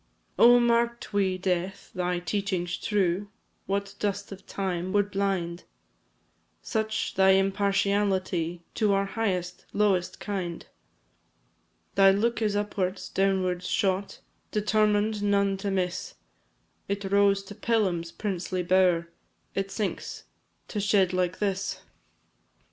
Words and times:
Oh, 0.39 0.59
marked 0.59 1.13
we, 1.13 1.37
Death! 1.37 1.91
thy 1.93 2.17
teachings 2.17 2.75
true, 2.75 3.27
What 3.67 3.93
dust 3.99 4.31
of 4.31 4.47
time 4.47 4.91
would 4.93 5.11
blind? 5.11 5.65
Such 6.63 7.13
thy 7.13 7.33
impartiality 7.37 8.63
To 8.73 8.93
our 8.93 9.05
highest, 9.05 9.67
lowest 9.73 10.19
kind. 10.19 10.65
Thy 11.93 12.09
look 12.09 12.41
is 12.41 12.55
upwards, 12.55 13.09
downwards 13.09 13.67
shot, 13.67 14.21
Determined 14.49 15.21
none 15.21 15.55
to 15.57 15.69
miss; 15.69 16.15
It 16.87 17.03
rose 17.03 17.43
to 17.43 17.53
Pelham's 17.53 18.11
princely 18.11 18.63
bower, 18.63 19.07
It 19.53 19.69
sinks 19.69 20.23
to 20.69 20.79
shed 20.79 21.13
like 21.13 21.37
this! 21.37 21.79